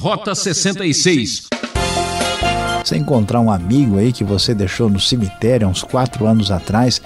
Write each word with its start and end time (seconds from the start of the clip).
Rota 0.00 0.34
66. 0.34 1.48
Você 2.82 2.96
encontrar 2.96 3.38
um 3.38 3.50
amigo 3.50 3.98
aí 3.98 4.14
que 4.14 4.24
você 4.24 4.54
deixou 4.54 4.88
no 4.88 4.98
cemitério 4.98 5.66
há 5.66 5.70
uns 5.70 5.82
quatro 5.82 6.26
anos 6.26 6.50
atrás, 6.50 7.02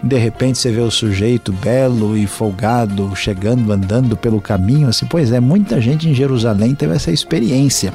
de 0.00 0.16
repente 0.16 0.56
você 0.56 0.70
vê 0.70 0.80
o 0.80 0.88
sujeito 0.88 1.52
belo 1.52 2.16
e 2.16 2.28
folgado 2.28 3.10
chegando, 3.16 3.72
andando 3.72 4.16
pelo 4.16 4.40
caminho, 4.40 4.86
assim, 4.88 5.04
pois 5.04 5.32
é, 5.32 5.40
muita 5.40 5.80
gente 5.80 6.08
em 6.08 6.14
Jerusalém 6.14 6.76
teve 6.76 6.94
essa 6.94 7.10
experiência. 7.10 7.92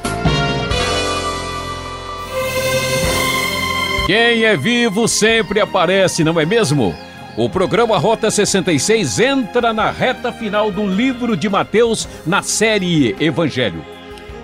Quem 4.06 4.44
é 4.44 4.54
vivo 4.58 5.08
sempre 5.08 5.58
aparece, 5.58 6.22
não 6.22 6.38
é 6.38 6.44
mesmo? 6.44 6.94
O 7.34 7.48
programa 7.48 7.96
Rota 7.96 8.30
66 8.30 9.20
entra 9.20 9.72
na 9.72 9.90
reta 9.90 10.30
final 10.30 10.70
do 10.70 10.86
livro 10.86 11.34
de 11.34 11.48
Mateus 11.48 12.06
na 12.26 12.42
série 12.42 13.16
Evangelho. 13.18 13.93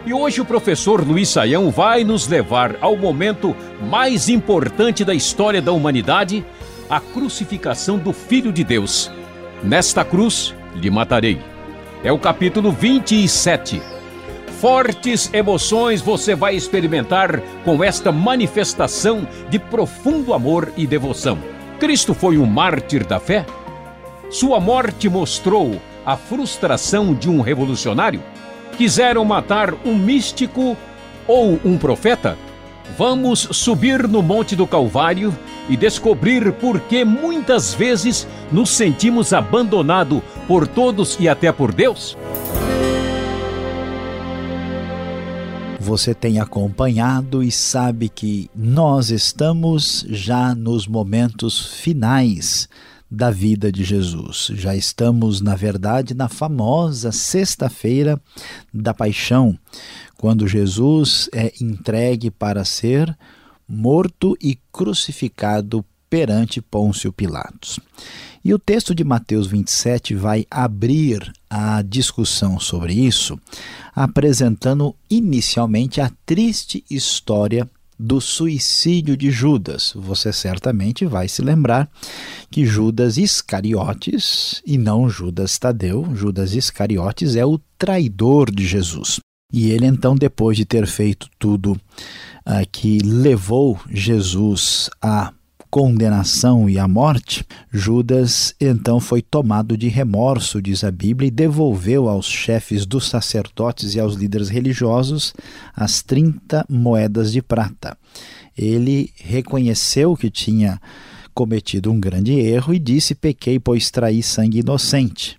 E 0.07 0.13
hoje 0.13 0.41
o 0.41 0.45
professor 0.45 1.07
Luiz 1.07 1.29
Saião 1.29 1.71
vai 1.71 2.05
nos 2.05 2.27
levar 2.27 2.77
ao 2.81 2.97
momento 2.97 3.55
mais 3.83 4.29
importante 4.29 5.05
da 5.05 5.15
história 5.15 5.61
da 5.61 5.73
humanidade, 5.73 6.45
a 6.89 6.99
crucificação 7.01 7.99
do 7.99 8.13
Filho 8.13 8.53
de 8.53 8.65
Deus. 8.65 9.11
Nesta 9.63 10.05
cruz 10.05 10.55
lhe 10.75 10.91
matarei. 10.91 11.39
É 12.03 12.11
o 12.11 12.19
capítulo 12.19 12.73
27 12.73 13.83
fortes 14.61 15.33
emoções 15.33 16.03
você 16.03 16.35
vai 16.35 16.55
experimentar 16.55 17.41
com 17.65 17.83
esta 17.83 18.13
manifestação 18.13 19.27
de 19.49 19.59
profundo 19.59 20.35
amor 20.35 20.71
e 20.77 20.87
devoção. 20.87 21.39
Cristo 21.79 22.13
foi 22.13 22.37
um 22.37 22.45
mártir 22.45 23.07
da 23.07 23.19
fé? 23.19 23.47
Sua 24.29 24.61
morte 24.61 25.09
mostrou 25.09 25.81
a 26.05 26.15
frustração 26.15 27.15
de 27.15 27.31
um 27.31 27.41
revolucionário? 27.41 28.23
Quiseram 28.77 29.25
matar 29.25 29.75
um 29.85 29.95
místico 29.95 30.77
ou 31.27 31.61
um 31.65 31.77
profeta? 31.77 32.37
Vamos 32.97 33.49
subir 33.53 34.09
no 34.09 34.23
Monte 34.23 34.57
do 34.57 34.67
Calvário 34.67 35.37
e 35.69 35.77
descobrir 35.77 36.53
por 36.55 36.81
que 36.81 37.05
muitas 37.05 37.73
vezes 37.73 38.27
nos 38.51 38.71
sentimos 38.71 39.33
abandonados 39.33 40.21
por 40.49 40.67
todos 40.67 41.17
e 41.21 41.29
até 41.29 41.53
por 41.53 41.73
Deus? 41.73 42.17
você 45.91 46.15
tem 46.15 46.39
acompanhado 46.39 47.43
e 47.43 47.51
sabe 47.51 48.09
que 48.09 48.49
nós 48.55 49.11
estamos 49.11 50.07
já 50.09 50.55
nos 50.55 50.87
momentos 50.87 51.75
finais 51.81 52.69
da 53.11 53.31
vida 53.31 53.73
de 53.73 53.83
Jesus. 53.83 54.51
Já 54.53 54.77
estamos, 54.77 55.41
na 55.41 55.57
verdade, 55.57 56.15
na 56.15 56.29
famosa 56.29 57.11
Sexta-feira 57.11 58.21
da 58.73 58.95
Paixão, 58.95 59.59
quando 60.17 60.47
Jesus 60.47 61.29
é 61.33 61.53
entregue 61.61 62.31
para 62.31 62.65
ser 62.65 63.17
morto 63.69 64.37
e 64.41 64.59
crucificado 64.71 65.85
perante 66.09 66.61
Pôncio 66.61 67.13
Pilatos. 67.13 67.81
E 68.45 68.55
o 68.55 68.59
texto 68.59 68.95
de 68.95 69.05
Mateus 69.05 69.47
27 69.47 70.15
vai 70.15 70.47
abrir 70.51 71.33
a 71.49 71.83
discussão 71.83 72.59
sobre 72.59 72.95
isso, 72.95 73.39
apresentando 73.95 74.95
inicialmente 75.11 76.01
a 76.01 76.11
triste 76.25 76.83
história 76.91 77.69
do 78.03 78.19
suicídio 78.19 79.15
de 79.15 79.31
Judas. 79.31 79.93
Você 79.95 80.33
certamente 80.33 81.05
vai 81.05 81.29
se 81.29 81.43
lembrar 81.43 81.91
que 82.51 82.65
Judas 82.65 83.19
Iscariotes, 83.19 84.63
e 84.67 84.79
não 84.79 85.09
Judas 85.09 85.59
Tadeu, 85.59 86.09
Judas 86.15 86.55
Iscariotes 86.55 87.37
é 87.37 87.45
o 87.45 87.61
traidor 87.77 88.51
de 88.51 88.67
Jesus. 88.67 89.21
E 89.53 89.71
ele 89.71 89.85
então, 89.85 90.15
depois 90.15 90.57
de 90.57 90.65
ter 90.65 90.87
feito 90.87 91.29
tudo 91.39 91.73
uh, 91.73 92.67
que 92.73 93.01
levou 93.01 93.79
Jesus 93.91 94.89
a 95.03 95.33
condenação 95.71 96.69
e 96.69 96.79
a 96.79 96.89
morte, 96.89 97.47
Judas 97.73 98.55
então 98.61 98.99
foi 98.99 99.23
tomado 99.23 99.77
de 99.77 99.89
remorso, 99.89 100.61
diz 100.61 100.83
a 100.83 100.91
Bíblia, 100.91 101.29
e 101.29 101.31
devolveu 101.31 102.09
aos 102.09 102.27
chefes 102.27 102.85
dos 102.85 103.09
sacerdotes 103.09 103.95
e 103.95 104.01
aos 104.01 104.15
líderes 104.15 104.49
religiosos 104.49 105.33
as 105.75 106.03
30 106.03 106.67
moedas 106.69 107.31
de 107.31 107.41
prata. 107.41 107.97
Ele 108.59 109.11
reconheceu 109.17 110.17
que 110.17 110.29
tinha 110.29 110.81
cometido 111.33 111.91
um 111.91 112.01
grande 112.01 112.33
erro 112.33 112.75
e 112.75 112.79
disse: 112.79 113.15
Pequei, 113.15 113.61
pois 113.61 113.91
traí 113.91 114.23
sangue 114.23 114.59
inocente. 114.59 115.39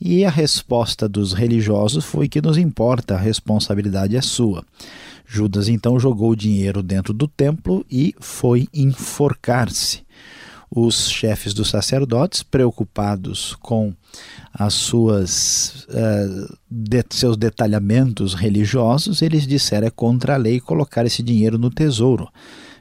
E 0.00 0.24
a 0.24 0.30
resposta 0.30 1.08
dos 1.08 1.32
religiosos 1.32 2.04
foi 2.04 2.28
que 2.28 2.40
nos 2.40 2.58
importa, 2.58 3.14
a 3.14 3.18
responsabilidade 3.18 4.16
é 4.16 4.20
sua. 4.20 4.64
Judas 5.26 5.68
então 5.68 5.98
jogou 5.98 6.30
o 6.30 6.36
dinheiro 6.36 6.82
dentro 6.82 7.12
do 7.12 7.26
templo 7.26 7.84
e 7.90 8.14
foi 8.20 8.68
enforcar-se. 8.72 10.04
Os 10.76 11.08
chefes 11.08 11.54
dos 11.54 11.70
sacerdotes, 11.70 12.42
preocupados 12.42 13.56
com 13.60 13.94
as 14.52 14.74
suas 14.74 15.86
uh, 15.88 16.58
de, 16.68 17.04
seus 17.10 17.36
detalhamentos 17.36 18.34
religiosos, 18.34 19.22
eles 19.22 19.46
disseram 19.46 19.86
é 19.86 19.90
contra 19.90 20.34
a 20.34 20.36
lei 20.36 20.58
colocar 20.58 21.06
esse 21.06 21.22
dinheiro 21.22 21.58
no 21.58 21.70
tesouro, 21.70 22.28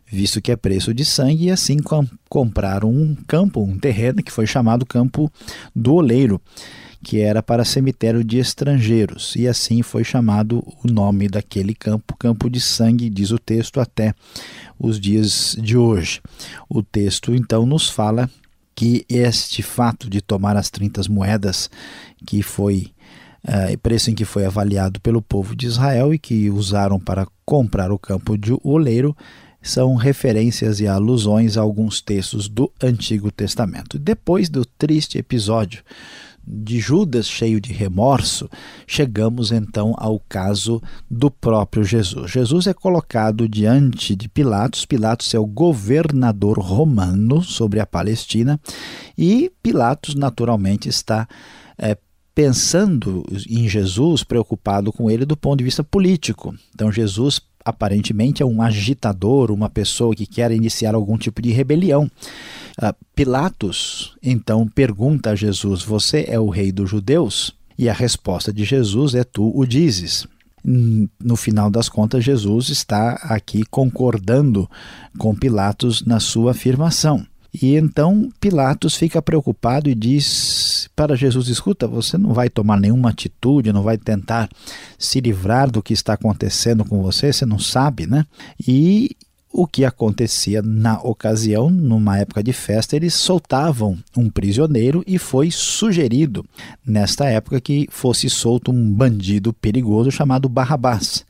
visto 0.08 0.42
que 0.42 0.52
é 0.52 0.56
preço 0.56 0.92
de 0.92 1.06
sangue, 1.06 1.46
e 1.46 1.52
assim 1.52 1.78
com, 1.78 2.08
compraram 2.28 2.90
um 2.90 3.16
campo, 3.28 3.62
um 3.62 3.78
terreno 3.78 4.24
que 4.24 4.32
foi 4.32 4.48
chamado 4.48 4.88
Campo 4.88 5.32
do 5.76 5.94
Oleiro 5.94 6.42
que 7.04 7.20
era 7.20 7.44
para 7.44 7.66
cemitério 7.66 8.24
de 8.24 8.38
estrangeiros, 8.38 9.36
e 9.36 9.48
assim 9.48 9.82
foi 9.82 10.04
chamado 10.04 10.66
o 10.84 10.88
nome 10.88 11.28
daquele 11.28 11.76
campo, 11.76 12.16
Campo 12.18 12.50
de 12.50 12.62
Sangue, 12.62 13.10
diz 13.10 13.32
o 13.32 13.38
texto, 13.38 13.82
até 13.82 14.16
os 14.80 15.00
dias 15.00 15.56
de 15.60 15.78
hoje. 15.78 16.22
O 16.70 16.82
texto 16.82 17.36
então 17.36 17.66
nos 17.66 17.90
fala 17.90 18.30
que 18.74 19.06
este 19.10 19.62
fato 19.62 20.10
de 20.10 20.22
tomar 20.22 20.56
as 20.56 20.70
30 20.70 21.02
moedas, 21.10 21.70
que 22.26 22.42
foi 22.42 22.92
uh, 23.44 23.78
preço 23.80 24.10
em 24.10 24.16
que 24.16 24.26
foi 24.26 24.46
avaliado 24.46 25.00
pelo 25.02 25.22
povo 25.22 25.56
de 25.56 25.68
Israel 25.68 26.14
e 26.14 26.18
que 26.18 26.50
usaram 26.50 27.00
para 27.00 27.28
comprar 27.46 27.92
o 27.92 28.00
campo 28.00 28.38
de 28.38 28.58
oleiro, 28.64 29.16
são 29.62 29.96
referências 29.96 30.80
e 30.80 30.88
alusões 30.88 31.58
a 31.58 31.62
alguns 31.62 32.02
textos 32.02 32.50
do 32.50 32.72
Antigo 32.82 33.32
Testamento. 33.32 33.98
Depois 34.00 34.50
do 34.50 34.66
triste 34.66 35.18
episódio 35.18 35.84
de 36.46 36.80
Judas 36.80 37.28
cheio 37.28 37.62
de 37.62 37.72
remorso, 37.72 38.50
chegamos 38.86 39.52
então 39.52 39.96
ao 39.98 40.20
caso 40.20 40.82
do 41.10 41.32
próprio 41.32 41.84
Jesus. 41.84 42.32
Jesus 42.32 42.68
é 42.68 42.74
colocado 42.74 43.48
diante 43.48 44.16
de 44.16 44.28
Pilatos, 44.28 44.86
Pilatos 44.86 45.34
é 45.34 45.40
o 45.40 45.46
governador 45.46 46.60
romano 46.60 47.42
sobre 47.42 47.80
a 47.80 47.86
Palestina 47.86 48.60
e 49.18 49.52
Pilatos 49.62 50.16
naturalmente 50.16 50.90
está 50.90 51.28
é, 51.78 51.98
pensando 52.36 53.24
em 53.48 53.68
Jesus, 53.70 54.24
preocupado 54.24 54.92
com 54.92 55.10
ele 55.10 55.26
do 55.26 55.38
ponto 55.38 55.60
de 55.60 55.64
vista 55.64 55.84
político. 55.84 56.54
Então 56.74 56.92
Jesus 56.92 57.40
aparentemente 57.64 58.44
é 58.44 58.46
um 58.46 58.62
agitador, 58.62 59.52
uma 59.52 59.70
pessoa 59.70 60.16
que 60.16 60.26
quer 60.26 60.52
iniciar 60.52 60.96
algum 60.96 61.18
tipo 61.18 61.42
de 61.42 61.52
rebelião. 61.52 62.10
Uh, 62.82 62.94
Pilatos 63.16 64.16
então 64.22 64.68
pergunta 64.68 65.32
a 65.32 65.36
Jesus: 65.36 65.84
Você 65.84 66.26
é 66.28 66.40
o 66.40 66.50
rei 66.50 66.72
dos 66.72 66.90
judeus? 66.90 67.56
E 67.78 67.90
a 67.90 67.94
resposta 67.94 68.54
de 68.54 68.64
Jesus 68.64 69.16
é: 69.16 69.24
Tu 69.24 69.52
o 69.56 69.66
dizes. 69.66 70.28
No 70.66 71.36
final 71.36 71.70
das 71.70 71.90
contas, 71.90 72.24
Jesus 72.24 72.70
está 72.70 73.16
aqui 73.24 73.66
concordando 73.66 74.70
com 75.18 75.36
Pilatos 75.36 76.06
na 76.06 76.22
sua 76.22 76.52
afirmação. 76.52 77.28
E 77.54 77.76
então 77.76 78.30
Pilatos 78.40 78.96
fica 78.96 79.22
preocupado 79.22 79.90
e 79.90 79.96
diz 79.96 80.90
para 80.96 81.16
Jesus: 81.16 81.48
escuta, 81.48 81.88
você 81.88 82.18
não 82.18 82.34
vai 82.34 82.50
tomar 82.50 82.80
nenhuma 82.80 83.10
atitude, 83.10 83.72
não 83.72 83.84
vai 83.84 83.98
tentar 83.98 84.50
se 84.98 85.20
livrar 85.20 85.70
do 85.70 85.84
que 85.84 85.94
está 85.94 86.14
acontecendo 86.14 86.84
com 86.84 87.02
você, 87.02 87.32
você 87.32 87.46
não 87.46 87.60
sabe, 87.60 88.08
né? 88.08 88.26
E 88.68 89.16
o 89.54 89.68
que 89.68 89.86
acontecia 89.86 90.64
na 90.64 91.00
ocasião, 91.00 91.70
numa 91.70 92.18
época 92.18 92.42
de 92.42 92.52
festa, 92.52 92.96
eles 92.96 93.14
soltavam 93.14 94.00
um 94.18 94.28
prisioneiro 94.28 95.04
e 95.06 95.20
foi 95.20 95.52
sugerido, 95.52 96.44
nesta 96.84 97.26
época, 97.26 97.62
que 97.62 97.88
fosse 97.92 98.32
solto 98.32 98.72
um 98.72 98.92
bandido 98.92 99.54
perigoso 99.54 100.10
chamado 100.10 100.50
Barrabás. 100.50 101.24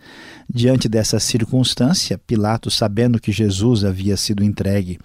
Diante 0.56 0.88
dessa 0.88 1.20
circunstância, 1.20 2.16
Pilatos, 2.28 2.76
sabendo 2.76 3.20
que 3.20 3.32
Jesus 3.32 3.84
havia 3.84 4.16
sido 4.16 4.44
entregue 4.44 5.00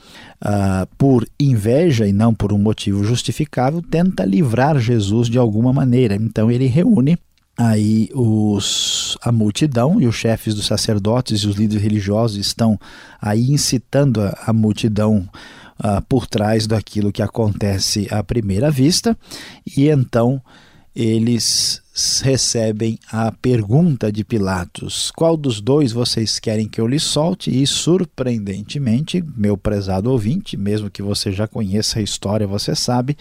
uh, 0.45 0.87
por 0.99 1.27
inveja 1.41 2.07
e 2.07 2.13
não 2.13 2.35
por 2.35 2.53
um 2.53 2.59
motivo 2.59 3.03
justificável, 3.03 3.81
tenta 3.81 4.27
livrar 4.27 4.79
Jesus 4.79 5.27
de 5.27 5.39
alguma 5.39 5.73
maneira. 5.73 6.17
Então 6.17 6.51
ele 6.51 6.67
reúne 6.67 7.17
aí 7.57 8.11
os, 8.13 9.17
a 9.23 9.33
multidão 9.33 9.99
e 9.99 10.07
os 10.07 10.15
chefes 10.15 10.55
dos 10.55 10.67
sacerdotes 10.67 11.41
e 11.41 11.47
os 11.47 11.57
líderes 11.57 11.83
religiosos 11.83 12.37
estão 12.37 12.79
aí 13.19 13.51
incitando 13.51 14.21
a, 14.21 14.39
a 14.49 14.53
multidão 14.53 15.27
uh, 15.81 16.03
por 16.07 16.27
trás 16.27 16.67
daquilo 16.67 17.11
que 17.11 17.23
acontece 17.23 18.07
à 18.11 18.23
primeira 18.23 18.71
vista 18.71 19.17
e 19.77 19.89
então 19.89 20.43
eles 20.95 21.83
recebem 22.23 22.99
a 23.11 23.33
pergunta 23.33 24.13
de 24.13 24.23
Pilatos: 24.25 25.11
Qual 25.11 25.37
dos 25.37 25.61
dois 25.61 25.93
vocês 25.93 26.39
querem 26.39 26.69
que 26.69 26.81
eu 26.81 26.87
lhe 26.87 27.01
solte? 27.01 27.51
E 27.51 27.67
surpreendentemente, 27.67 29.25
meu 29.37 29.57
prezado 29.57 30.11
ouvinte, 30.11 30.57
mesmo 30.57 30.91
que 30.91 31.03
você 31.03 31.33
já 31.33 31.49
conheça 31.49 31.99
a 31.99 32.03
história, 32.03 32.47
você 32.47 32.75
sabe, 32.75 33.17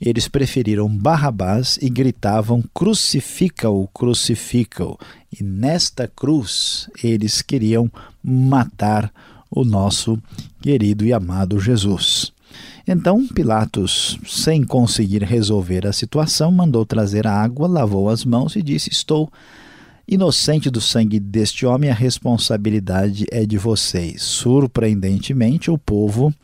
eles 0.00 0.26
preferiram 0.26 0.88
Barrabás 0.88 1.78
e 1.80 1.88
gritavam: 1.88 2.64
Crucifica-o, 2.74 3.86
crucifica-o. 3.88 4.98
E 5.30 5.42
nesta 5.44 6.08
cruz 6.08 6.90
eles 7.02 7.40
queriam 7.40 7.90
matar 8.22 9.12
o 9.48 9.64
nosso 9.64 10.20
querido 10.60 11.04
e 11.04 11.12
amado 11.12 11.60
Jesus. 11.60 12.31
Então 12.86 13.26
Pilatos, 13.28 14.18
sem 14.26 14.64
conseguir 14.64 15.22
resolver 15.22 15.86
a 15.86 15.92
situação, 15.92 16.50
mandou 16.50 16.84
trazer 16.84 17.26
água, 17.26 17.68
lavou 17.68 18.08
as 18.08 18.24
mãos 18.24 18.56
e 18.56 18.62
disse: 18.62 18.90
Estou 18.90 19.30
inocente 20.06 20.68
do 20.70 20.80
sangue 20.80 21.20
deste 21.20 21.64
homem, 21.64 21.90
a 21.90 21.94
responsabilidade 21.94 23.24
é 23.30 23.46
de 23.46 23.56
vocês. 23.56 24.22
Surpreendentemente, 24.22 25.70
o 25.70 25.78
povo 25.78 26.34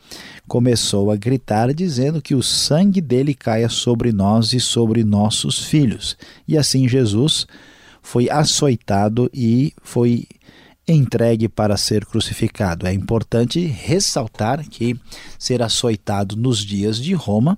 começou 0.47 1.11
a 1.11 1.15
gritar, 1.15 1.73
dizendo 1.73 2.21
que 2.21 2.33
o 2.33 2.41
sangue 2.41 3.01
dele 3.01 3.33
caia 3.33 3.69
sobre 3.69 4.11
nós 4.11 4.53
e 4.53 4.59
sobre 4.59 5.03
nossos 5.03 5.63
filhos. 5.63 6.17
E 6.47 6.57
assim 6.57 6.87
Jesus 6.87 7.45
foi 8.01 8.29
açoitado 8.29 9.29
e 9.33 9.73
foi 9.83 10.25
entregue 10.91 11.47
para 11.47 11.77
ser 11.77 12.05
crucificado. 12.05 12.87
É 12.87 12.93
importante 12.93 13.65
ressaltar 13.65 14.67
que 14.67 14.95
ser 15.37 15.61
açoitado 15.61 16.35
nos 16.35 16.59
dias 16.59 16.97
de 16.97 17.13
Roma 17.13 17.57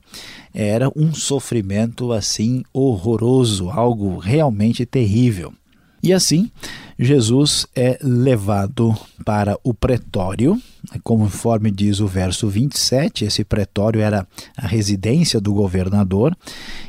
era 0.53 0.89
um 0.95 1.13
sofrimento 1.13 2.11
assim 2.11 2.63
horroroso, 2.73 3.69
algo 3.69 4.17
realmente 4.17 4.85
terrível. 4.85 5.53
E 6.03 6.11
assim, 6.11 6.49
Jesus 6.97 7.65
é 7.75 7.97
levado 8.01 8.95
para 9.25 9.57
o 9.63 9.73
pretório, 9.73 10.61
conforme 11.03 11.71
diz 11.71 11.99
o 11.99 12.07
verso 12.07 12.47
27, 12.47 13.25
esse 13.25 13.43
pretório 13.43 14.01
era 14.01 14.27
a 14.55 14.67
residência 14.67 15.39
do 15.39 15.53
governador, 15.53 16.35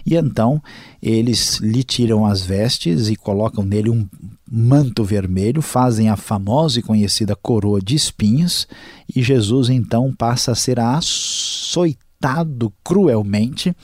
e 0.05 0.15
então 0.15 0.63
eles 1.03 1.59
lhe 1.59 1.83
tiram 1.83 2.27
as 2.27 2.43
vestes 2.43 3.09
e 3.09 3.17
colocam 3.17 3.65
nele 3.65 3.91
um 3.91 4.07
manto 4.51 5.03
vermelho, 5.03 5.63
fazem 5.63 6.11
a 6.11 6.17
famosa 6.17 6.79
e 6.79 6.83
conhecida 6.83 7.35
coroa 7.35 7.81
de 7.81 7.95
espinhos, 7.95 8.69
e 9.15 9.23
Jesus 9.23 9.71
então 9.71 10.13
passa 10.13 10.53
a 10.53 10.55
ser 10.55 10.79
açoitado 10.79 12.73
cruelmente 12.85 13.75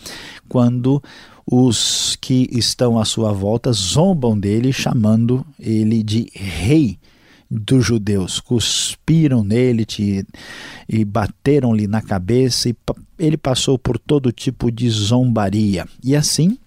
quando 0.47 1.03
os 1.50 2.15
que 2.21 2.47
estão 2.53 2.99
à 2.99 3.06
sua 3.06 3.33
volta 3.33 3.73
zombam 3.73 4.39
dele, 4.39 4.71
chamando 4.71 5.47
ele 5.59 6.03
de 6.03 6.31
rei 6.35 6.99
dos 7.50 7.87
judeus. 7.87 8.39
Cuspiram 8.39 9.43
nele 9.43 9.87
te, 9.87 10.27
e 10.87 11.05
bateram-lhe 11.06 11.87
na 11.87 12.03
cabeça, 12.03 12.69
e 12.69 12.77
ele 13.19 13.39
passou 13.39 13.79
por 13.79 13.99
todo 13.99 14.31
tipo 14.31 14.71
de 14.71 14.91
zombaria. 14.91 15.87
E 16.05 16.15
assim 16.15 16.59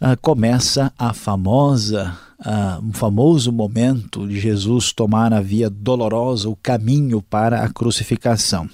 uh, 0.00 0.16
começa 0.20 0.92
a 0.98 1.14
famosa. 1.14 2.14
Uh, 2.38 2.84
um 2.84 2.92
famoso 2.92 3.52
momento 3.52 4.26
de 4.26 4.38
Jesus 4.38 4.92
tomar 4.92 5.32
a 5.32 5.40
via 5.40 5.70
dolorosa, 5.70 6.48
o 6.48 6.56
caminho 6.56 7.22
para 7.22 7.62
a 7.62 7.68
crucificação. 7.68 8.68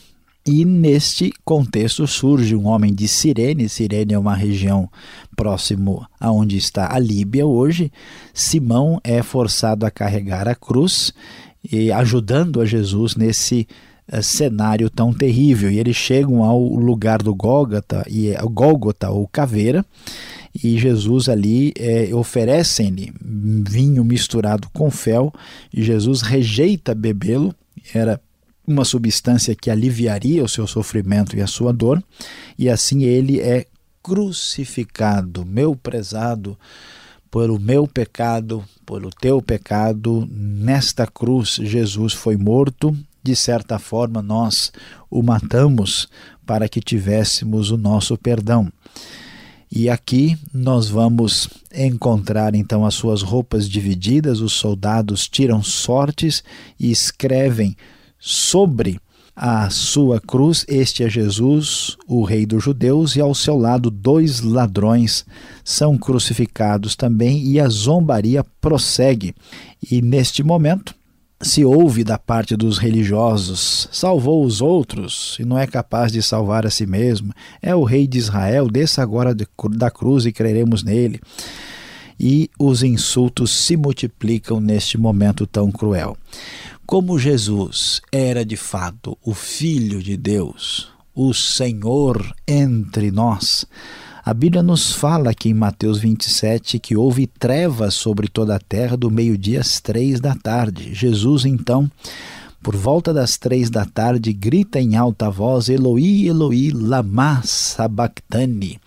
E 0.50 0.65
neste 0.65 1.31
contexto 1.45 2.06
surge 2.06 2.56
um 2.56 2.69
homem 2.69 2.95
de 2.95 3.06
Cirene. 3.06 3.69
Cirene 3.69 4.15
é 4.15 4.19
uma 4.19 4.35
região 4.35 4.89
próximo 5.37 6.06
a 6.19 6.33
onde 6.33 6.56
está 6.56 6.91
a 6.91 6.99
Líbia 6.99 7.47
hoje. 7.47 7.93
Simão 8.33 8.99
é 9.05 9.23
forçado 9.23 9.85
a 9.85 9.91
carregar 9.91 10.49
a 10.49 10.55
cruz 10.55 11.12
e 11.71 11.93
ajudando 11.93 12.62
a 12.62 12.65
Jesus 12.65 13.15
nesse 13.15 13.69
uh, 14.11 14.23
cenário 14.23 14.89
tão 14.89 15.12
terrível. 15.12 15.71
E 15.71 15.79
eles 15.79 15.97
chegam 15.97 16.43
ao 16.43 16.59
lugar 16.59 17.23
do 17.23 17.35
Gólgota 17.35 18.03
e 18.09 18.31
é 18.31 18.43
o 18.43 18.49
Gólgota 18.49 19.11
ou 19.11 19.29
caveira. 19.29 19.85
E 20.65 20.79
Jesus 20.79 21.29
ali 21.29 21.75
é, 21.79 22.09
oferecem-lhe 22.15 23.12
vinho 23.23 24.03
misturado 24.03 24.67
com 24.73 24.91
fel, 24.91 25.31
e 25.73 25.83
Jesus 25.83 26.23
rejeita 26.23 26.95
bebê-lo, 26.95 27.55
era 27.95 28.19
uma 28.69 28.85
substância 28.85 29.56
que 29.56 29.70
aliviaria 29.70 30.44
o 30.44 30.49
seu 30.49 30.67
sofrimento 30.67 31.35
e 31.37 31.41
a 31.41 31.47
sua 31.47 31.73
dor, 31.73 32.03
e 32.59 32.69
assim 32.69 33.05
ele 33.05 33.41
é 33.41 33.67
crucificado, 34.03 35.44
meu 35.44 35.75
prezado, 35.75 36.56
por 37.31 37.50
o 37.50 37.59
meu 37.59 37.87
pecado, 37.87 38.65
por 38.85 39.05
o 39.05 39.11
teu 39.11 39.41
pecado, 39.41 40.29
nesta 40.31 41.06
cruz 41.06 41.59
Jesus 41.62 42.12
foi 42.12 42.37
morto, 42.37 42.97
de 43.23 43.35
certa 43.35 43.79
forma 43.79 44.23
nós 44.23 44.71
o 45.11 45.23
matamos 45.23 46.09
para 46.47 46.69
que 46.69 46.81
tivéssemos 46.81 47.71
o 47.71 47.76
nosso 47.76 48.17
perdão. 48.17 48.71
E 49.71 49.91
aqui 49.91 50.38
nós 50.53 50.88
vamos 50.88 51.49
encontrar 51.75 52.55
então 52.55 52.87
as 52.87 52.94
suas 52.94 53.21
roupas 53.21 53.69
divididas, 53.69 54.41
os 54.41 54.55
soldados 54.55 55.29
tiram 55.29 55.62
sortes 55.62 56.43
e 56.81 56.91
escrevem 56.91 57.76
sobre 58.19 59.00
a 59.41 59.70
sua 59.70 60.20
cruz, 60.20 60.65
este 60.67 61.05
é 61.05 61.09
Jesus, 61.09 61.97
o 62.09 62.25
Rei 62.25 62.44
dos 62.44 62.65
Judeus, 62.65 63.15
e 63.15 63.20
ao 63.20 63.32
seu 63.37 63.56
lado 63.56 63.88
dois 63.88 64.41
ladrões 64.41 65.25
são 65.62 65.97
crucificados 65.97 66.97
também, 66.97 67.44
e 67.47 67.61
a 67.61 67.69
zombaria 67.69 68.44
prossegue. 68.61 69.35
E 69.91 70.03
neste 70.03 70.43
momento 70.43 70.93
se 71.41 71.65
ouve 71.65 72.03
da 72.03 72.19
parte 72.19 72.56
dos 72.56 72.79
religiosos: 72.79 73.88
salvou 73.93 74.44
os 74.44 74.61
outros 74.61 75.37
e 75.38 75.44
não 75.44 75.56
é 75.56 75.67
capaz 75.67 76.11
de 76.11 76.21
salvar 76.21 76.67
a 76.67 76.71
si 76.71 76.85
mesmo. 76.87 77.32
É 77.62 77.75
o 77.75 77.85
Rei 77.85 78.09
de 78.09 78.19
Israel, 78.19 78.69
desça 78.69 79.03
agora 79.03 79.32
da 79.35 79.91
cruz 79.91 80.26
e 80.26 80.32
creremos 80.32 80.82
nele. 80.82 81.21
E 82.21 82.50
os 82.59 82.82
insultos 82.82 83.53
se 83.53 83.76
multiplicam 83.76 84.59
neste 84.61 84.99
momento 84.99 85.47
tão 85.47 85.71
cruel. 85.71 86.17
Como 86.88 87.19
Jesus 87.19 88.00
era 88.11 88.43
de 88.46 88.56
fato 88.56 89.19
o 89.23 89.35
Filho 89.35 90.02
de 90.02 90.17
Deus, 90.17 90.88
o 91.14 91.35
Senhor 91.35 92.35
entre 92.46 93.11
nós, 93.11 93.67
a 94.25 94.32
Bíblia 94.32 94.62
nos 94.62 94.94
fala 94.94 95.32
aqui 95.32 95.50
em 95.50 95.55
Mateus 95.55 95.99
27 95.99 96.79
que 96.79 96.96
houve 96.96 97.26
trevas 97.26 97.93
sobre 97.93 98.26
toda 98.26 98.56
a 98.56 98.58
terra 98.58 98.96
do 98.96 99.11
meio-dia 99.11 99.61
às 99.61 99.82
três 99.82 100.19
da 100.19 100.35
tarde. 100.35 100.94
Jesus, 100.94 101.44
então, 101.44 101.90
por 102.62 102.75
volta 102.75 103.12
das 103.12 103.37
três 103.37 103.68
da 103.68 103.85
tarde, 103.85 104.33
grita 104.33 104.80
em 104.80 104.97
alta 104.97 105.30
voz: 105.30 105.68
Eloi, 105.68 106.26
Eloi, 106.26 106.71
lama 106.71 107.42
sabachthani 107.45 108.80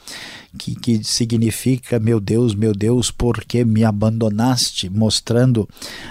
que, 0.58 0.75
que 0.75 1.03
significa 1.03 2.00
meu 2.00 2.20
Deus, 2.20 2.53
meu 2.53 2.74
Deus, 2.74 3.12
por 3.12 3.43
que 3.43 3.63
me 3.63 3.84
abandonaste? 3.84 4.89
Mostrando 4.89 5.67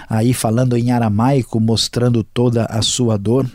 aí, 0.09 0.33
falando 0.33 0.75
em 0.75 0.91
aramaico, 0.91 1.59
mostrando 1.59 2.23
toda 2.23 2.65
a 2.65 2.81
sua 2.81 3.17
dor. 3.17 3.49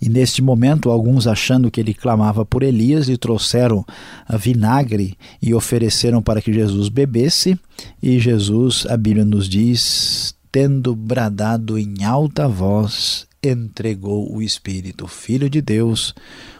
E 0.00 0.08
neste 0.08 0.42
momento, 0.42 0.90
alguns 0.90 1.26
achando 1.26 1.70
que 1.70 1.80
ele 1.80 1.94
clamava 1.94 2.44
por 2.44 2.62
Elias, 2.62 3.08
lhe 3.08 3.16
trouxeram 3.16 3.84
vinagre 4.38 5.16
e 5.40 5.54
ofereceram 5.54 6.20
para 6.20 6.42
que 6.42 6.52
Jesus 6.52 6.88
bebesse. 6.88 7.58
E 8.02 8.18
Jesus, 8.18 8.86
a 8.90 8.96
Bíblia 8.96 9.24
nos 9.24 9.48
diz, 9.48 10.34
tendo 10.52 10.94
bradado 10.94 11.78
em 11.78 12.04
alta 12.04 12.46
voz, 12.46 13.26
entregou 13.42 14.30
o 14.30 14.42
Espírito, 14.42 15.06
Filho 15.06 15.48
de 15.48 15.62
Deus, 15.62 16.14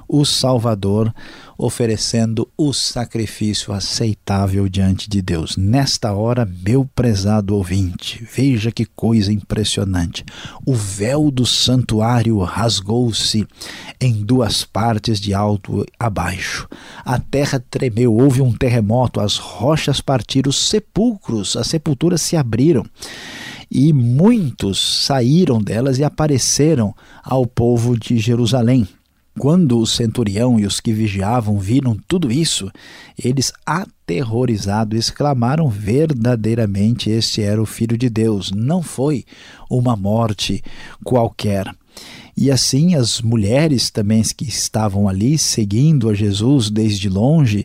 o 0.09 0.25
Salvador, 0.25 1.15
oferecendo 1.57 2.49
o 2.57 2.73
sacrifício 2.73 3.73
aceitável 3.73 4.69
diante 4.69 5.09
de 5.09 5.23
Deus. 5.23 5.57
Nesta 5.57 6.13
hora, 6.13 6.49
meu 6.67 6.89
prezado 6.95 7.57
ouvinte, 7.57 8.27
veja 8.35 8.71
que 8.71 8.85
coisa 8.85 9.33
impressionante. 9.33 10.25
O 10.67 10.75
véu 10.75 11.31
do 11.31 11.47
santuário 11.47 12.39
rasgou-se 12.41 13.47
em 14.01 14.23
duas 14.23 14.65
partes, 14.65 15.21
de 15.21 15.33
alto 15.33 15.85
a 15.99 16.11
baixo. 16.11 16.69
A 17.05 17.19
terra 17.19 17.63
tremeu, 17.71 18.15
houve 18.15 18.43
um 18.43 18.53
terremoto, 18.53 19.21
as 19.21 19.37
rochas 19.37 20.01
partiram, 20.01 20.51
os 20.51 20.69
sepulcros, 20.69 21.57
as 21.57 21.67
sepulturas 21.67 22.21
se 22.21 22.37
abriram 22.37 22.85
e 23.71 23.93
muitos 23.93 25.05
saíram 25.05 25.61
delas 25.61 25.99
e 25.99 26.05
apareceram 26.05 26.95
ao 27.23 27.47
povo 27.47 27.99
de 27.99 28.19
Jerusalém. 28.19 28.87
Quando 29.39 29.79
o 29.79 29.87
centurião 29.87 30.61
e 30.61 30.67
os 30.67 30.81
que 30.81 30.93
vigiavam 30.93 31.59
viram 31.59 31.97
tudo 32.07 32.31
isso, 32.31 32.71
eles, 33.19 33.53
aterrorizados, 33.67 34.97
exclamaram: 34.99 35.69
verdadeiramente 35.69 37.11
este 37.11 37.43
era 37.43 37.61
o 37.61 37.67
Filho 37.67 37.99
de 37.99 38.09
Deus, 38.09 38.53
não 38.53 38.81
foi 38.83 39.25
uma 39.69 39.97
morte 39.97 40.63
qualquer. 41.03 41.75
E 42.37 42.51
assim 42.51 42.95
as 42.95 43.21
mulheres 43.21 43.91
também 43.91 44.23
que 44.23 44.45
estavam 44.45 45.09
ali 45.09 45.39
seguindo 45.39 46.09
a 46.09 46.15
Jesus 46.15 46.71
desde 46.71 47.09
longe, 47.09 47.65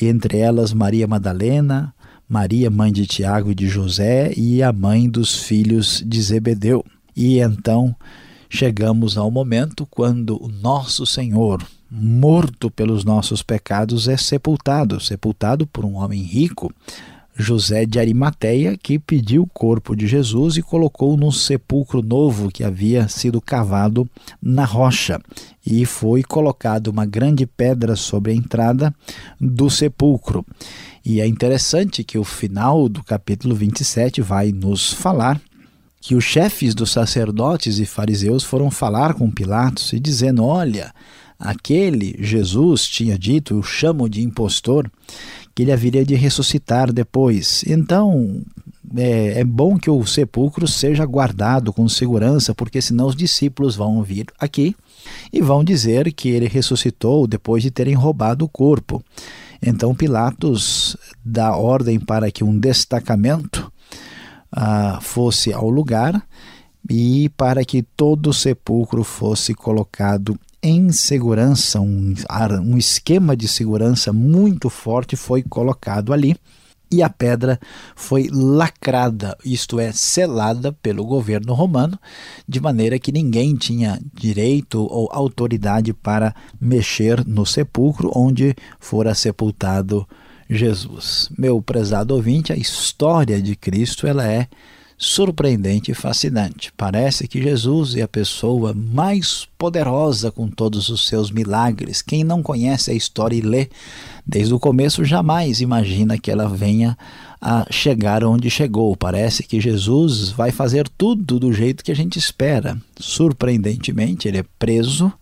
entre 0.00 0.38
elas 0.38 0.72
Maria 0.72 1.06
Madalena, 1.06 1.92
Maria, 2.28 2.70
mãe 2.70 2.92
de 2.92 3.06
Tiago 3.06 3.50
e 3.50 3.54
de 3.54 3.68
José, 3.68 4.32
e 4.36 4.62
a 4.62 4.72
mãe 4.72 5.08
dos 5.08 5.42
filhos 5.42 6.02
de 6.06 6.22
Zebedeu. 6.22 6.84
E 7.16 7.38
então 7.38 7.94
chegamos 8.54 9.18
ao 9.18 9.32
momento 9.32 9.84
quando 9.84 10.40
o 10.40 10.46
nosso 10.46 11.04
Senhor, 11.04 11.60
morto 11.90 12.70
pelos 12.70 13.04
nossos 13.04 13.42
pecados, 13.42 14.06
é 14.06 14.16
sepultado 14.16 15.00
sepultado 15.00 15.66
por 15.66 15.84
um 15.84 15.94
homem 15.94 16.22
rico, 16.22 16.72
José 17.36 17.84
de 17.84 17.98
Arimateia, 17.98 18.78
que 18.80 18.96
pediu 18.96 19.42
o 19.42 19.48
corpo 19.48 19.96
de 19.96 20.06
Jesus 20.06 20.56
e 20.56 20.62
colocou 20.62 21.16
num 21.16 21.32
sepulcro 21.32 22.00
novo 22.00 22.48
que 22.48 22.62
havia 22.62 23.08
sido 23.08 23.40
cavado 23.40 24.08
na 24.40 24.64
rocha. 24.64 25.20
E 25.66 25.84
foi 25.84 26.22
colocado 26.22 26.86
uma 26.86 27.04
grande 27.04 27.46
pedra 27.46 27.96
sobre 27.96 28.30
a 28.30 28.36
entrada 28.36 28.94
do 29.40 29.68
sepulcro. 29.68 30.46
E 31.04 31.20
é 31.20 31.26
interessante 31.26 32.04
que 32.04 32.18
o 32.18 32.22
final 32.22 32.88
do 32.88 33.02
capítulo 33.02 33.56
27 33.56 34.22
vai 34.22 34.52
nos 34.52 34.92
falar 34.92 35.40
que 36.04 36.14
os 36.14 36.22
chefes 36.22 36.74
dos 36.74 36.90
sacerdotes 36.90 37.78
e 37.78 37.86
fariseus 37.86 38.44
foram 38.44 38.70
falar 38.70 39.14
com 39.14 39.30
Pilatos 39.30 39.94
e 39.94 39.98
dizendo: 39.98 40.44
Olha, 40.44 40.92
aquele 41.38 42.14
Jesus 42.18 42.86
tinha 42.86 43.18
dito, 43.18 43.54
eu 43.54 43.62
chamo 43.62 44.06
de 44.06 44.22
impostor, 44.22 44.90
que 45.54 45.62
ele 45.62 45.72
haveria 45.72 46.04
de 46.04 46.14
ressuscitar 46.14 46.92
depois. 46.92 47.64
Então, 47.66 48.42
é, 48.94 49.40
é, 49.40 49.44
bom 49.44 49.78
que 49.78 49.88
o 49.88 50.04
sepulcro 50.04 50.68
seja 50.68 51.06
guardado 51.06 51.72
com 51.72 51.88
segurança, 51.88 52.54
porque 52.54 52.82
senão 52.82 53.06
os 53.06 53.16
discípulos 53.16 53.74
vão 53.74 54.02
vir 54.02 54.26
aqui 54.38 54.76
e 55.32 55.40
vão 55.40 55.64
dizer 55.64 56.12
que 56.12 56.28
ele 56.28 56.48
ressuscitou 56.48 57.26
depois 57.26 57.62
de 57.62 57.70
terem 57.70 57.94
roubado 57.94 58.44
o 58.44 58.48
corpo. 58.48 59.02
Então 59.62 59.94
Pilatos 59.94 60.98
dá 61.24 61.56
ordem 61.56 61.98
para 61.98 62.30
que 62.30 62.44
um 62.44 62.58
destacamento 62.58 63.72
fosse 65.00 65.52
ao 65.52 65.68
lugar 65.68 66.22
e 66.88 67.28
para 67.30 67.64
que 67.64 67.82
todo 67.82 68.28
o 68.28 68.34
sepulcro 68.34 69.02
fosse 69.02 69.54
colocado 69.54 70.38
em 70.62 70.90
segurança, 70.92 71.80
um, 71.80 72.14
um 72.62 72.78
esquema 72.78 73.36
de 73.36 73.46
segurança 73.46 74.12
muito 74.12 74.70
forte 74.70 75.16
foi 75.16 75.42
colocado 75.42 76.12
ali 76.12 76.36
e 76.90 77.02
a 77.02 77.10
pedra 77.10 77.58
foi 77.96 78.28
lacrada, 78.30 79.36
isto 79.44 79.80
é, 79.80 79.90
selada 79.92 80.72
pelo 80.72 81.04
governo 81.04 81.52
romano, 81.52 81.98
de 82.46 82.60
maneira 82.60 82.98
que 82.98 83.10
ninguém 83.10 83.56
tinha 83.56 84.00
direito 84.12 84.80
ou 84.80 85.08
autoridade 85.10 85.92
para 85.92 86.34
mexer 86.60 87.26
no 87.26 87.44
sepulcro 87.44 88.10
onde 88.14 88.54
fora 88.78 89.14
sepultado 89.14 90.06
Jesus. 90.54 91.28
Meu 91.36 91.60
prezado 91.60 92.14
ouvinte, 92.14 92.52
a 92.52 92.56
história 92.56 93.40
de 93.40 93.56
Cristo 93.56 94.06
ela 94.06 94.26
é 94.26 94.48
surpreendente 94.96 95.90
e 95.90 95.94
fascinante. 95.94 96.72
Parece 96.76 97.26
que 97.26 97.42
Jesus 97.42 97.96
é 97.96 98.02
a 98.02 98.08
pessoa 98.08 98.72
mais 98.72 99.46
poderosa 99.58 100.30
com 100.30 100.48
todos 100.48 100.88
os 100.88 101.06
seus 101.06 101.30
milagres. 101.30 102.00
Quem 102.00 102.24
não 102.24 102.42
conhece 102.42 102.90
a 102.90 102.94
história 102.94 103.36
e 103.36 103.40
lê 103.40 103.68
desde 104.26 104.54
o 104.54 104.60
começo 104.60 105.04
jamais 105.04 105.60
imagina 105.60 106.18
que 106.18 106.30
ela 106.30 106.48
venha 106.48 106.96
a 107.40 107.66
chegar 107.70 108.24
onde 108.24 108.48
chegou. 108.48 108.96
Parece 108.96 109.42
que 109.42 109.60
Jesus 109.60 110.30
vai 110.30 110.50
fazer 110.50 110.88
tudo 110.88 111.38
do 111.38 111.52
jeito 111.52 111.84
que 111.84 111.92
a 111.92 111.96
gente 111.96 112.18
espera. 112.18 112.78
Surpreendentemente, 112.98 114.28
ele 114.28 114.38
é 114.38 114.44
preso 114.58 115.12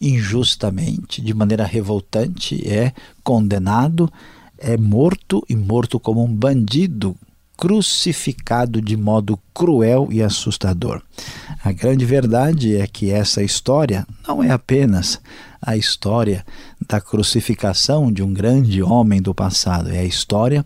injustamente, 0.00 1.20
de 1.20 1.34
maneira 1.34 1.64
revoltante, 1.64 2.66
é 2.66 2.92
condenado 3.22 4.10
é 4.60 4.76
morto 4.76 5.42
e 5.48 5.56
morto 5.56 5.98
como 5.98 6.22
um 6.22 6.32
bandido, 6.32 7.16
crucificado 7.56 8.80
de 8.80 8.96
modo 8.96 9.38
cruel 9.52 10.08
e 10.10 10.22
assustador. 10.22 11.02
A 11.64 11.72
grande 11.72 12.04
verdade 12.04 12.76
é 12.76 12.86
que 12.86 13.10
essa 13.10 13.42
história 13.42 14.06
não 14.26 14.42
é 14.42 14.50
apenas 14.50 15.20
a 15.60 15.76
história 15.76 16.44
da 16.88 17.00
crucificação 17.00 18.12
de 18.12 18.22
um 18.22 18.32
grande 18.32 18.82
homem 18.82 19.20
do 19.20 19.34
passado, 19.34 19.90
é 19.90 19.98
a 19.98 20.04
história 20.04 20.64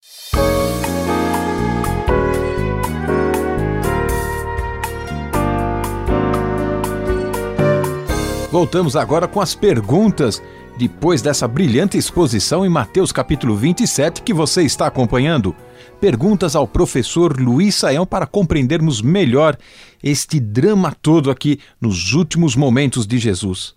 Voltamos 8.58 8.96
agora 8.96 9.28
com 9.28 9.40
as 9.40 9.54
perguntas, 9.54 10.42
depois 10.80 11.22
dessa 11.22 11.48
brilhante 11.48 11.96
exposição 11.96 12.66
em 12.66 12.70
Mateus 12.70 13.12
capítulo 13.12 13.56
27 13.56 14.24
que 14.24 14.34
você 14.34 14.64
está 14.64 14.88
acompanhando. 14.88 15.56
Perguntas 16.02 16.56
ao 16.56 16.68
professor 16.68 17.40
Luiz 17.40 17.76
Saião 17.76 18.04
para 18.04 18.26
compreendermos 18.26 19.00
melhor 19.00 19.56
este 20.02 20.40
drama 20.40 20.92
todo 20.92 21.30
aqui 21.30 21.60
nos 21.80 22.14
últimos 22.14 22.56
momentos 22.56 23.06
de 23.06 23.20
Jesus. 23.20 23.76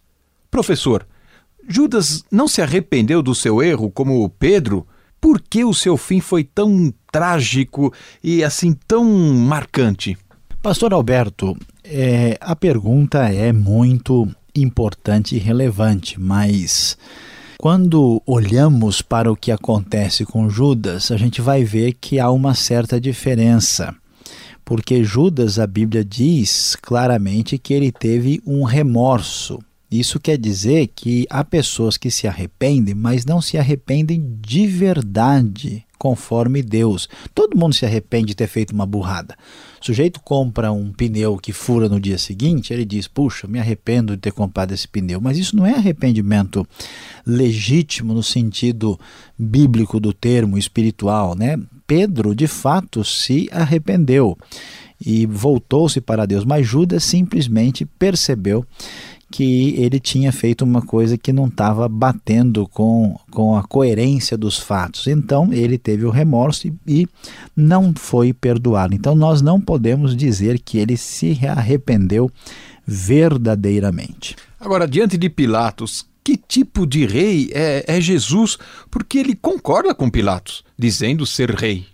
Professor, 0.50 1.06
Judas 1.68 2.24
não 2.32 2.48
se 2.48 2.62
arrependeu 2.62 3.22
do 3.22 3.34
seu 3.34 3.62
erro 3.62 3.90
como 3.90 4.30
Pedro? 4.30 4.86
Por 5.20 5.42
que 5.42 5.62
o 5.62 5.74
seu 5.74 5.98
fim 5.98 6.20
foi 6.20 6.42
tão 6.42 6.90
trágico 7.12 7.92
e 8.24 8.42
assim 8.42 8.74
tão 8.88 9.04
marcante? 9.04 10.16
Pastor 10.62 10.94
Alberto, 10.94 11.54
é, 11.84 12.38
a 12.40 12.56
pergunta 12.56 13.28
é 13.28 13.52
muito 13.52 14.26
importante 14.54 15.36
e 15.36 15.38
relevante, 15.38 16.18
mas 16.18 16.96
quando 17.58 18.22
olhamos 18.26 19.02
para 19.02 19.30
o 19.30 19.36
que 19.36 19.52
acontece 19.52 20.24
com 20.24 20.48
Judas, 20.48 21.10
a 21.10 21.16
gente 21.18 21.42
vai 21.42 21.62
ver 21.62 21.92
que 22.00 22.18
há 22.18 22.30
uma 22.30 22.54
certa 22.54 23.00
diferença. 23.00 23.94
Porque 24.64 25.04
Judas, 25.04 25.58
a 25.58 25.66
Bíblia 25.66 26.04
diz 26.04 26.74
claramente 26.80 27.58
que 27.58 27.74
ele 27.74 27.92
teve 27.92 28.40
um 28.46 28.64
remorso. 28.64 29.58
Isso 29.90 30.18
quer 30.18 30.38
dizer 30.38 30.86
que 30.94 31.26
há 31.28 31.44
pessoas 31.44 31.96
que 31.96 32.10
se 32.10 32.26
arrependem, 32.26 32.94
mas 32.94 33.26
não 33.26 33.42
se 33.42 33.58
arrependem 33.58 34.38
de 34.40 34.66
verdade, 34.66 35.84
conforme 36.00 36.62
Deus. 36.62 37.10
Todo 37.34 37.58
mundo 37.58 37.74
se 37.74 37.84
arrepende 37.84 38.28
de 38.28 38.34
ter 38.34 38.46
feito 38.46 38.72
uma 38.72 38.86
burrada. 38.86 39.36
O 39.78 39.84
sujeito 39.84 40.18
compra 40.18 40.72
um 40.72 40.90
pneu 40.90 41.36
que 41.36 41.52
fura 41.52 41.90
no 41.90 42.00
dia 42.00 42.16
seguinte, 42.16 42.72
ele 42.72 42.86
diz: 42.86 43.06
Puxa, 43.06 43.46
me 43.46 43.58
arrependo 43.58 44.14
de 44.16 44.22
ter 44.22 44.32
comprado 44.32 44.72
esse 44.72 44.88
pneu. 44.88 45.20
Mas 45.20 45.36
isso 45.36 45.54
não 45.54 45.66
é 45.66 45.74
arrependimento 45.74 46.66
legítimo 47.26 48.14
no 48.14 48.22
sentido 48.22 48.98
bíblico 49.38 50.00
do 50.00 50.14
termo 50.14 50.56
espiritual, 50.56 51.34
né? 51.34 51.60
Pedro, 51.86 52.34
de 52.34 52.46
fato, 52.46 53.04
se 53.04 53.46
arrependeu 53.52 54.38
e 55.04 55.26
voltou-se 55.26 56.00
para 56.00 56.24
Deus, 56.24 56.44
mas 56.46 56.66
Judas 56.66 57.04
simplesmente 57.04 57.84
percebeu 57.84 58.64
que 59.30 59.74
ele 59.76 60.00
tinha 60.00 60.32
feito 60.32 60.64
uma 60.64 60.82
coisa 60.82 61.16
que 61.16 61.32
não 61.32 61.46
estava 61.46 61.88
batendo 61.88 62.66
com, 62.68 63.16
com 63.30 63.56
a 63.56 63.62
coerência 63.62 64.36
dos 64.36 64.58
fatos. 64.58 65.06
Então 65.06 65.52
ele 65.52 65.78
teve 65.78 66.04
o 66.04 66.10
remorso 66.10 66.66
e, 66.66 66.74
e 66.86 67.08
não 67.56 67.94
foi 67.94 68.32
perdoado. 68.32 68.94
Então 68.94 69.14
nós 69.14 69.40
não 69.40 69.60
podemos 69.60 70.16
dizer 70.16 70.58
que 70.58 70.78
ele 70.78 70.96
se 70.96 71.38
arrependeu 71.46 72.30
verdadeiramente. 72.84 74.34
Agora, 74.58 74.88
diante 74.88 75.16
de 75.16 75.30
Pilatos, 75.30 76.04
que 76.24 76.36
tipo 76.36 76.86
de 76.86 77.06
rei 77.06 77.50
é, 77.54 77.84
é 77.86 78.00
Jesus? 78.00 78.58
Porque 78.90 79.18
ele 79.18 79.34
concorda 79.34 79.94
com 79.94 80.10
Pilatos, 80.10 80.64
dizendo 80.76 81.24
ser 81.24 81.50
rei. 81.50 81.86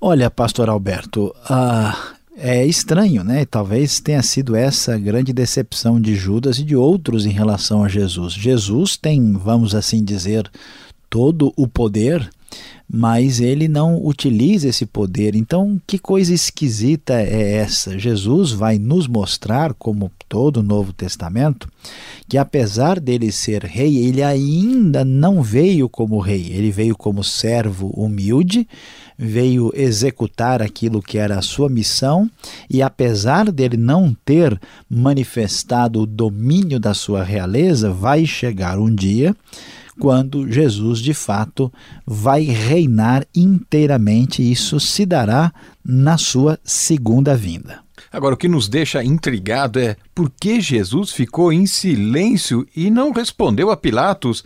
Olha, 0.00 0.30
pastor 0.30 0.68
Alberto, 0.68 1.34
uh, 1.50 2.13
é 2.36 2.66
estranho, 2.66 3.22
né? 3.22 3.44
Talvez 3.44 4.00
tenha 4.00 4.22
sido 4.22 4.56
essa 4.56 4.98
grande 4.98 5.32
decepção 5.32 6.00
de 6.00 6.14
Judas 6.16 6.58
e 6.58 6.64
de 6.64 6.74
outros 6.74 7.26
em 7.26 7.30
relação 7.30 7.84
a 7.84 7.88
Jesus. 7.88 8.32
Jesus 8.32 8.96
tem, 8.96 9.32
vamos 9.32 9.74
assim 9.74 10.02
dizer, 10.02 10.50
todo 11.08 11.52
o 11.56 11.68
poder, 11.68 12.28
mas 12.88 13.40
ele 13.40 13.66
não 13.66 14.04
utiliza 14.04 14.68
esse 14.68 14.84
poder. 14.84 15.34
Então, 15.34 15.80
que 15.86 15.98
coisa 15.98 16.34
esquisita 16.34 17.14
é 17.14 17.54
essa? 17.54 17.98
Jesus 17.98 18.52
vai 18.52 18.78
nos 18.78 19.06
mostrar, 19.06 19.74
como 19.74 20.10
todo 20.28 20.58
o 20.58 20.62
Novo 20.62 20.92
Testamento, 20.92 21.68
que 22.28 22.36
apesar 22.36 23.00
dele 23.00 23.32
ser 23.32 23.64
rei, 23.64 23.96
ele 23.96 24.22
ainda 24.22 25.04
não 25.04 25.42
veio 25.42 25.88
como 25.88 26.18
rei, 26.18 26.52
ele 26.52 26.70
veio 26.70 26.96
como 26.96 27.24
servo 27.24 27.88
humilde 27.88 28.66
veio 29.16 29.70
executar 29.74 30.60
aquilo 30.60 31.00
que 31.00 31.18
era 31.18 31.38
a 31.38 31.42
sua 31.42 31.68
missão 31.68 32.28
e 32.68 32.82
apesar 32.82 33.50
dele 33.50 33.76
não 33.76 34.14
ter 34.24 34.60
manifestado 34.88 36.00
o 36.00 36.06
domínio 36.06 36.80
da 36.80 36.94
sua 36.94 37.22
realeza, 37.22 37.90
vai 37.90 38.26
chegar 38.26 38.78
um 38.78 38.92
dia 38.92 39.34
quando 39.98 40.50
Jesus 40.50 40.98
de 40.98 41.14
fato 41.14 41.72
vai 42.06 42.42
reinar 42.42 43.26
inteiramente, 43.34 44.42
isso 44.42 44.80
se 44.80 45.06
dará 45.06 45.52
na 45.84 46.18
sua 46.18 46.58
segunda 46.64 47.36
vinda. 47.36 47.82
Agora, 48.10 48.34
o 48.34 48.38
que 48.38 48.48
nos 48.48 48.68
deixa 48.68 49.02
intrigado 49.02 49.78
é 49.78 49.96
por 50.14 50.30
que 50.30 50.60
Jesus 50.60 51.10
ficou 51.10 51.52
em 51.52 51.66
silêncio 51.66 52.66
e 52.74 52.90
não 52.90 53.12
respondeu 53.12 53.70
a 53.70 53.76
Pilatos 53.76 54.44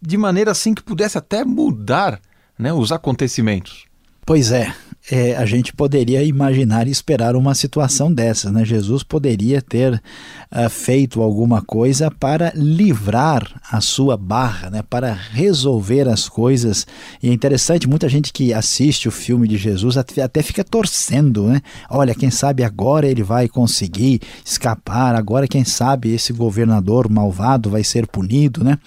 de 0.00 0.16
maneira 0.16 0.52
assim 0.52 0.74
que 0.74 0.82
pudesse 0.82 1.18
até 1.18 1.44
mudar 1.44 2.20
né, 2.58 2.72
os 2.72 2.90
acontecimentos. 2.90 3.84
Pois 4.24 4.52
é, 4.52 4.74
é, 5.10 5.34
a 5.36 5.44
gente 5.44 5.72
poderia 5.72 6.22
imaginar 6.22 6.86
e 6.86 6.90
esperar 6.90 7.34
uma 7.34 7.52
situação 7.52 8.12
dessas. 8.12 8.52
Né? 8.52 8.64
Jesus 8.64 9.02
poderia 9.02 9.60
ter 9.60 9.94
uh, 9.94 10.70
feito 10.70 11.20
alguma 11.20 11.60
coisa 11.60 12.12
para 12.12 12.52
livrar 12.54 13.60
a 13.72 13.80
sua 13.80 14.16
barra, 14.16 14.70
né? 14.70 14.82
para 14.88 15.12
resolver 15.12 16.08
as 16.08 16.28
coisas. 16.28 16.86
E 17.20 17.28
é 17.28 17.32
interessante, 17.32 17.88
muita 17.88 18.08
gente 18.08 18.32
que 18.32 18.54
assiste 18.54 19.08
o 19.08 19.10
filme 19.10 19.48
de 19.48 19.56
Jesus 19.56 19.96
até, 19.96 20.22
até 20.22 20.42
fica 20.42 20.62
torcendo. 20.62 21.48
Né? 21.48 21.60
Olha, 21.90 22.14
quem 22.14 22.30
sabe 22.30 22.62
agora 22.62 23.08
ele 23.08 23.24
vai 23.24 23.48
conseguir 23.48 24.20
escapar, 24.44 25.16
agora 25.16 25.48
quem 25.48 25.64
sabe 25.64 26.14
esse 26.14 26.32
governador 26.32 27.10
malvado 27.10 27.68
vai 27.68 27.82
ser 27.82 28.06
punido. 28.06 28.62
Né? 28.62 28.78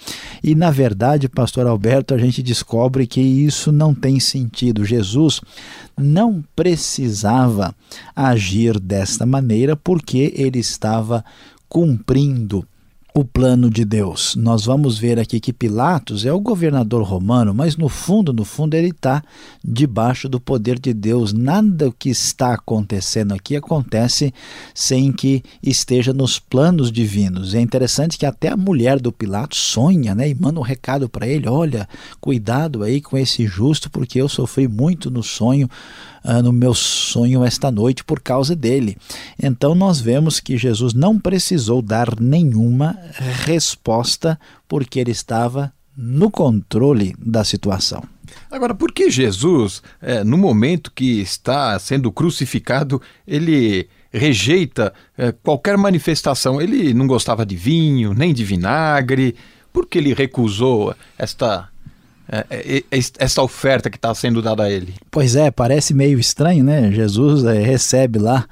E 0.42 0.54
na 0.54 0.70
verdade, 0.70 1.28
pastor 1.28 1.66
Alberto, 1.66 2.14
a 2.14 2.18
gente 2.18 2.42
descobre 2.42 3.06
que 3.06 3.20
isso 3.20 3.70
não 3.70 3.94
tem 3.94 4.18
sentido. 4.18 4.86
Jesus 4.86 5.42
não 6.14 6.44
precisava 6.54 7.74
agir 8.14 8.78
desta 8.78 9.26
maneira 9.26 9.74
porque 9.74 10.32
ele 10.36 10.60
estava 10.60 11.24
cumprindo 11.68 12.64
o 13.16 13.24
plano 13.24 13.70
de 13.70 13.84
Deus. 13.84 14.34
Nós 14.34 14.64
vamos 14.64 14.98
ver 14.98 15.20
aqui 15.20 15.38
que 15.38 15.52
Pilatos 15.52 16.26
é 16.26 16.32
o 16.32 16.40
governador 16.40 17.04
romano, 17.04 17.54
mas 17.54 17.76
no 17.76 17.88
fundo, 17.88 18.32
no 18.32 18.44
fundo, 18.44 18.74
ele 18.74 18.88
está 18.88 19.22
debaixo 19.64 20.28
do 20.28 20.40
poder 20.40 20.80
de 20.80 20.92
Deus. 20.92 21.32
Nada 21.32 21.92
que 21.96 22.10
está 22.10 22.54
acontecendo 22.54 23.32
aqui 23.32 23.54
acontece 23.54 24.34
sem 24.74 25.12
que 25.12 25.44
esteja 25.62 26.12
nos 26.12 26.40
planos 26.40 26.90
divinos. 26.90 27.54
É 27.54 27.60
interessante 27.60 28.18
que 28.18 28.26
até 28.26 28.48
a 28.48 28.56
mulher 28.56 28.98
do 28.98 29.12
Pilatos 29.12 29.58
sonha 29.58 30.12
né, 30.12 30.28
e 30.28 30.34
manda 30.34 30.58
um 30.58 30.64
recado 30.64 31.08
para 31.08 31.24
ele: 31.24 31.48
olha, 31.48 31.88
cuidado 32.20 32.82
aí 32.82 33.00
com 33.00 33.16
esse 33.16 33.46
justo, 33.46 33.88
porque 33.88 34.20
eu 34.20 34.28
sofri 34.28 34.66
muito 34.66 35.08
no 35.08 35.22
sonho 35.22 35.70
uh, 36.24 36.42
no 36.42 36.52
meu 36.52 36.74
sonho 36.74 37.44
esta 37.44 37.70
noite 37.70 38.02
por 38.02 38.20
causa 38.20 38.56
dele. 38.56 38.96
Então 39.42 39.74
nós 39.74 40.00
vemos 40.00 40.40
que 40.40 40.56
Jesus 40.56 40.94
não 40.94 41.18
precisou 41.18 41.82
dar 41.82 42.20
nenhuma 42.20 42.98
resposta 43.44 44.38
porque 44.66 44.98
ele 44.98 45.10
estava 45.12 45.72
no 45.96 46.30
controle 46.30 47.14
da 47.18 47.44
situação. 47.44 48.02
Agora, 48.50 48.74
por 48.74 48.92
que 48.92 49.10
Jesus, 49.10 49.82
é, 50.00 50.24
no 50.24 50.36
momento 50.36 50.90
que 50.92 51.20
está 51.20 51.78
sendo 51.78 52.10
crucificado, 52.10 53.00
ele 53.26 53.88
rejeita 54.12 54.92
é, 55.16 55.32
qualquer 55.32 55.76
manifestação? 55.76 56.60
Ele 56.60 56.92
não 56.94 57.06
gostava 57.06 57.44
de 57.44 57.56
vinho, 57.56 58.14
nem 58.14 58.32
de 58.32 58.44
vinagre. 58.44 59.36
Por 59.72 59.86
que 59.86 59.98
ele 59.98 60.14
recusou 60.14 60.94
esta 61.18 61.68
essa 63.18 63.42
oferta 63.42 63.90
que 63.90 63.96
está 63.96 64.14
sendo 64.14 64.40
dada 64.40 64.64
a 64.64 64.70
ele. 64.70 64.94
Pois 65.10 65.36
é, 65.36 65.50
parece 65.50 65.92
meio 65.92 66.18
estranho, 66.18 66.64
né? 66.64 66.90
Jesus 66.90 67.44
é, 67.44 67.62
recebe 67.62 68.18
lá 68.18 68.46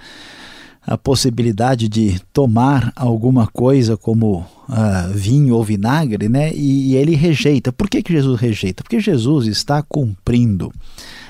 a 0.84 0.98
possibilidade 0.98 1.88
de 1.88 2.20
tomar 2.32 2.92
alguma 2.96 3.46
coisa 3.46 3.96
como 3.96 4.38
uh, 4.68 5.12
vinho 5.14 5.54
ou 5.54 5.62
vinagre, 5.62 6.28
né? 6.28 6.52
E, 6.52 6.90
e, 6.92 6.96
ele 6.96 7.14
rejeita. 7.14 7.72
Por 7.72 7.88
que, 7.88 8.02
que 8.02 8.12
Jesus 8.12 8.40
rejeita? 8.40 8.82
Porque 8.82 8.98
Jesus 8.98 9.46
está 9.46 9.80
cumprindo 9.80 10.72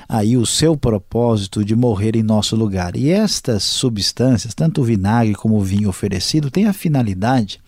aí 0.09 0.35
o 0.35 0.45
seu 0.45 0.75
propósito 0.75 1.63
de 1.63 1.75
morrer 1.75 2.15
em 2.15 2.23
nosso 2.23 2.55
lugar. 2.55 2.95
E 2.95 3.11
estas 3.11 3.63
substâncias, 3.63 4.53
tanto 4.53 4.81
o 4.81 4.83
vinagre 4.83 5.35
como 5.35 5.55
o 5.55 5.63
vinho 5.63 5.89
oferecido, 5.89 6.49
têm 6.49 6.65
a 6.65 6.73
finalidade 6.73 7.59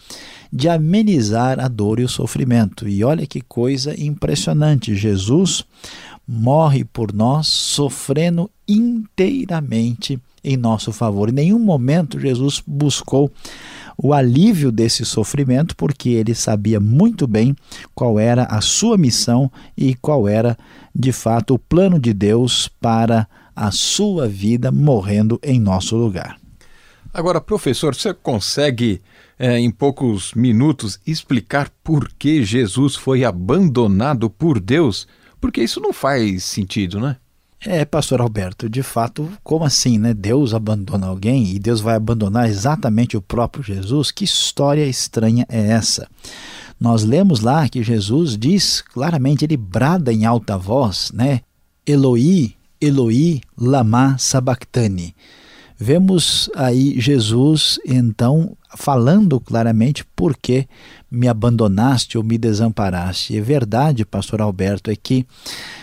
de 0.55 0.69
amenizar 0.69 1.59
a 1.59 1.67
dor 1.67 1.99
e 1.99 2.05
o 2.05 2.07
sofrimento. 2.07 2.87
E 2.87 3.03
olha 3.03 3.27
que 3.27 3.41
coisa 3.41 3.93
impressionante: 4.01 4.95
Jesus 4.95 5.65
morre 6.25 6.85
por 6.85 7.11
nós, 7.11 7.47
sofrendo 7.47 8.49
inteiramente 8.65 10.17
em 10.41 10.55
nosso 10.55 10.93
favor. 10.93 11.27
Em 11.27 11.33
nenhum 11.33 11.59
momento 11.59 12.17
Jesus 12.17 12.63
buscou 12.65 13.29
o 13.97 14.13
alívio 14.13 14.71
desse 14.71 15.03
sofrimento, 15.03 15.75
porque 15.75 16.07
ele 16.09 16.33
sabia 16.33 16.79
muito 16.79 17.27
bem 17.27 17.53
qual 17.93 18.17
era 18.17 18.43
a 18.43 18.61
sua 18.61 18.97
missão 18.97 19.51
e 19.77 19.93
qual 19.95 20.25
era, 20.25 20.57
de 20.95 21.11
fato, 21.11 21.55
o 21.55 21.59
plano 21.59 21.99
de 21.99 22.13
Deus 22.13 22.69
para 22.79 23.27
a 23.53 23.71
sua 23.71 24.25
vida 24.25 24.71
morrendo 24.71 25.37
em 25.43 25.59
nosso 25.59 25.97
lugar. 25.97 26.37
Agora, 27.13 27.41
professor, 27.41 27.93
você 27.93 28.13
consegue 28.13 29.01
é, 29.37 29.59
em 29.59 29.69
poucos 29.69 30.33
minutos, 30.33 30.99
explicar 31.05 31.69
por 31.83 32.09
que 32.17 32.43
Jesus 32.43 32.95
foi 32.95 33.23
abandonado 33.23 34.29
por 34.29 34.59
Deus? 34.59 35.07
Porque 35.39 35.61
isso 35.61 35.79
não 35.79 35.93
faz 35.93 36.43
sentido, 36.43 36.99
né? 36.99 37.17
É, 37.67 37.83
pastor 37.83 38.21
Alberto, 38.21 38.69
de 38.69 38.83
fato, 38.83 39.27
como 39.43 39.65
assim, 39.65 39.97
né? 39.97 40.13
Deus 40.13 40.53
abandona 40.53 41.07
alguém 41.07 41.47
e 41.47 41.59
Deus 41.59 41.81
vai 41.81 41.95
abandonar 41.95 42.47
exatamente 42.47 43.17
o 43.17 43.21
próprio 43.21 43.63
Jesus? 43.63 44.11
Que 44.11 44.23
história 44.23 44.85
estranha 44.85 45.45
é 45.49 45.71
essa? 45.71 46.07
Nós 46.79 47.03
lemos 47.03 47.39
lá 47.39 47.67
que 47.67 47.81
Jesus 47.81 48.37
diz 48.37 48.81
claramente, 48.81 49.43
ele 49.45 49.57
brada 49.57 50.13
em 50.13 50.25
alta 50.25 50.57
voz, 50.57 51.11
né? 51.13 51.41
Eloi, 51.87 52.53
Eloi, 52.79 53.41
lama 53.57 54.15
sabachthani. 54.19 55.15
Vemos 55.77 56.49
aí 56.55 56.99
Jesus 56.99 57.79
então 57.85 58.55
falando 58.77 59.39
claramente 59.39 60.05
por 60.15 60.35
que 60.35 60.67
me 61.11 61.27
abandonaste 61.27 62.17
ou 62.17 62.23
me 62.23 62.37
desamparaste. 62.37 63.37
É 63.37 63.41
verdade, 63.41 64.05
pastor 64.05 64.41
Alberto, 64.41 64.89
é 64.89 64.95
que 64.95 65.25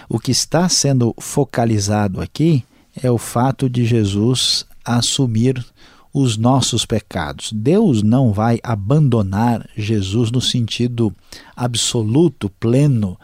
o 0.08 0.18
que 0.18 0.30
está 0.30 0.68
sendo 0.68 1.14
focalizado 1.18 2.20
aqui 2.20 2.64
é 3.02 3.10
o 3.10 3.18
fato 3.18 3.68
de 3.68 3.84
Jesus 3.84 4.66
assumir 4.84 5.64
os 6.12 6.36
nossos 6.36 6.84
pecados. 6.84 7.50
Deus 7.52 8.02
não 8.02 8.32
vai 8.32 8.60
abandonar 8.62 9.66
Jesus 9.76 10.30
no 10.30 10.40
sentido 10.40 11.14
absoluto, 11.56 12.50
pleno 12.60 13.18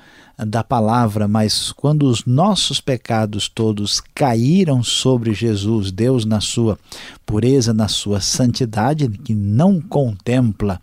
da 0.46 0.62
palavra, 0.62 1.26
mas 1.26 1.72
quando 1.72 2.04
os 2.04 2.24
nossos 2.24 2.80
pecados 2.80 3.48
todos 3.48 4.00
caíram 4.14 4.82
sobre 4.82 5.34
Jesus, 5.34 5.90
Deus 5.90 6.24
na 6.24 6.40
sua 6.40 6.78
pureza, 7.26 7.74
na 7.74 7.88
sua 7.88 8.20
santidade, 8.20 9.08
que 9.08 9.34
não 9.34 9.80
contempla 9.80 10.80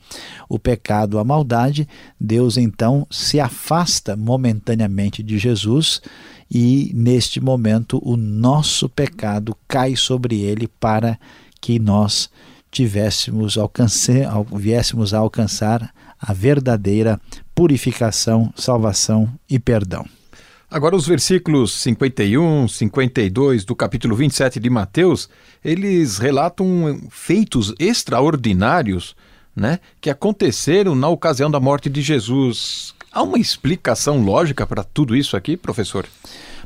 o 0.49 0.59
pecado, 0.59 1.17
a 1.17 1.23
maldade, 1.23 1.87
Deus 2.19 2.57
então 2.57 3.07
se 3.09 3.39
afasta 3.39 4.15
momentaneamente 4.15 5.23
de 5.23 5.37
Jesus 5.37 6.01
e 6.51 6.91
neste 6.93 7.39
momento 7.39 7.99
o 8.03 8.17
nosso 8.17 8.89
pecado 8.89 9.55
cai 9.67 9.95
sobre 9.95 10.41
ele 10.41 10.67
para 10.67 11.17
que 11.61 11.79
nós 11.79 12.29
tivéssemos 12.69 13.57
alcance, 13.57 14.11
viéssemos 14.53 15.13
a 15.13 15.19
alcançar 15.19 15.93
a 16.19 16.33
verdadeira 16.33 17.19
purificação, 17.55 18.53
salvação 18.55 19.31
e 19.49 19.57
perdão. 19.57 20.05
Agora, 20.69 20.95
os 20.95 21.07
versículos 21.07 21.73
51, 21.81 22.67
52 22.67 23.63
do 23.63 23.75
capítulo 23.75 24.15
27 24.15 24.59
de 24.59 24.69
Mateus, 24.69 25.29
eles 25.63 26.17
relatam 26.17 26.99
feitos 27.09 27.73
extraordinários 27.79 29.15
né, 29.55 29.79
que 30.01 30.09
aconteceram 30.09 30.93
na 30.93 31.07
ocasião 31.07 31.49
da 31.49 31.59
morte 31.59 31.89
de 31.89 32.01
Jesus. 32.01 32.93
Há 33.11 33.23
uma 33.23 33.39
explicação 33.39 34.21
lógica 34.21 34.67
para 34.67 34.83
tudo 34.83 35.15
isso 35.15 35.37
aqui, 35.37 35.55
professor? 35.55 36.05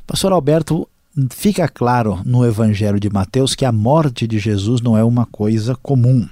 Pastor 0.07 0.31
Alberto, 0.31 0.89
fica 1.29 1.67
claro 1.67 2.19
no 2.25 2.43
Evangelho 2.43 2.99
de 2.99 3.09
Mateus 3.09 3.53
que 3.53 3.65
a 3.65 3.71
morte 3.71 4.25
de 4.25 4.39
Jesus 4.39 4.81
não 4.81 4.97
é 4.97 5.03
uma 5.03 5.27
coisa 5.27 5.75
comum. 5.75 6.27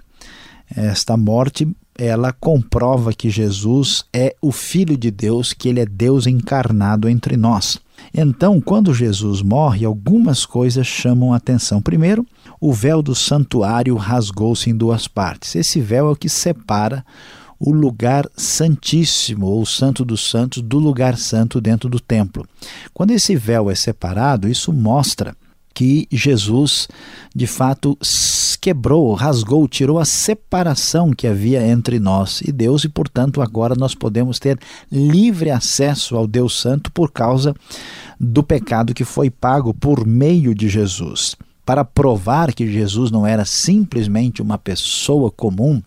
Esta 0.75 1.15
morte 1.15 1.67
ela 1.97 2.31
comprova 2.31 3.13
que 3.13 3.29
Jesus 3.29 4.05
é 4.13 4.35
o 4.41 4.51
Filho 4.51 4.95
de 4.97 5.09
Deus, 5.09 5.53
que 5.53 5.67
ele 5.67 5.79
é 5.79 5.85
Deus 5.85 6.27
encarnado 6.27 7.09
entre 7.09 7.35
nós. 7.35 7.79
Então, 8.13 8.61
quando 8.61 8.93
Jesus 8.93 9.41
morre, 9.41 9.85
algumas 9.85 10.45
coisas 10.45 10.85
chamam 10.85 11.33
a 11.33 11.37
atenção. 11.37 11.81
Primeiro, 11.81 12.25
o 12.61 12.71
véu 12.71 13.01
do 13.01 13.15
santuário 13.15 13.95
rasgou-se 13.95 14.69
em 14.69 14.75
duas 14.75 15.07
partes. 15.07 15.55
Esse 15.55 15.81
véu 15.81 16.07
é 16.07 16.11
o 16.11 16.15
que 16.15 16.29
separa 16.29 17.03
o 17.59 17.71
lugar 17.71 18.29
santíssimo, 18.35 19.47
ou 19.47 19.65
santo 19.65 20.05
dos 20.05 20.29
santos, 20.29 20.61
do 20.61 20.77
lugar 20.77 21.17
santo 21.17 21.59
dentro 21.59 21.89
do 21.89 21.99
templo. 21.99 22.47
Quando 22.93 23.11
esse 23.11 23.35
véu 23.35 23.69
é 23.69 23.75
separado, 23.75 24.47
isso 24.47 24.71
mostra 24.71 25.35
que 25.73 26.07
Jesus, 26.11 26.87
de 27.35 27.47
fato, 27.47 27.97
quebrou, 28.57 29.13
rasgou, 29.13 29.67
tirou 29.67 29.99
a 29.99 30.05
separação 30.05 31.11
que 31.11 31.27
havia 31.27 31.65
entre 31.65 31.99
nós 31.99 32.41
e 32.41 32.51
Deus, 32.51 32.83
e 32.83 32.89
portanto 32.89 33.41
agora 33.41 33.75
nós 33.75 33.95
podemos 33.95 34.39
ter 34.39 34.59
livre 34.91 35.49
acesso 35.49 36.15
ao 36.15 36.27
Deus 36.27 36.59
Santo 36.59 36.91
por 36.91 37.11
causa 37.11 37.55
do 38.19 38.43
pecado 38.43 38.93
que 38.93 39.05
foi 39.05 39.29
pago 39.29 39.73
por 39.73 40.05
meio 40.05 40.53
de 40.53 40.67
Jesus 40.67 41.35
para 41.67 41.83
provar 41.83 42.53
que 42.53 42.65
Jesus 42.71 43.11
não 43.11 43.27
era 43.27 43.43
simplesmente 43.43 44.41
uma 44.41 44.57
pessoa 44.57 45.29
comum 45.29 45.83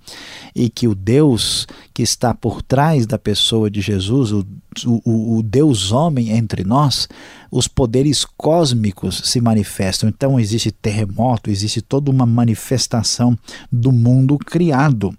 e 0.54 0.68
que 0.68 0.86
o 0.86 0.94
Deus 0.94 1.66
que 1.94 2.02
está 2.02 2.34
por 2.34 2.60
trás 2.60 3.06
da 3.06 3.18
pessoa 3.18 3.70
de 3.70 3.80
Jesus, 3.80 4.30
o, 4.30 4.46
o, 4.84 5.38
o 5.38 5.42
Deus 5.42 5.90
homem 5.90 6.32
entre 6.32 6.64
nós, 6.64 7.08
os 7.50 7.66
poderes 7.66 8.26
cósmicos 8.36 9.22
se 9.24 9.40
manifestam. 9.40 10.10
Então 10.10 10.38
existe 10.38 10.70
terremoto, 10.70 11.50
existe 11.50 11.80
toda 11.80 12.10
uma 12.10 12.26
manifestação 12.26 13.34
do 13.72 13.90
mundo 13.90 14.36
criado. 14.36 15.16